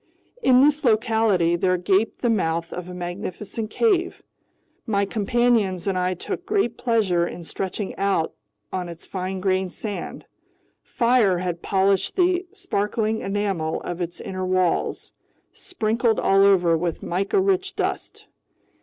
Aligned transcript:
In 0.41 0.61
this 0.61 0.83
locality 0.83 1.55
there 1.55 1.77
gaped 1.77 2.23
the 2.23 2.29
mouth 2.31 2.73
of 2.73 2.89
a 2.89 2.93
magnificent 2.95 3.69
cave. 3.69 4.23
My 4.87 5.05
companions 5.05 5.85
and 5.85 5.95
I 5.95 6.15
took 6.15 6.43
great 6.43 6.75
pleasure 6.75 7.27
in 7.27 7.43
stretching 7.43 7.95
out 7.97 8.33
on 8.73 8.89
its 8.89 9.05
fine 9.05 9.39
grained 9.39 9.71
sand. 9.73 10.25
Fire 10.81 11.37
had 11.37 11.61
polished 11.61 12.15
the 12.15 12.47
sparkling 12.51 13.21
enamel 13.21 13.79
of 13.81 14.01
its 14.01 14.19
inner 14.19 14.43
walls, 14.43 15.11
sprinkled 15.53 16.19
all 16.19 16.41
over 16.43 16.75
with 16.75 17.03
mica 17.03 17.39
rich 17.39 17.75
dust. 17.75 18.25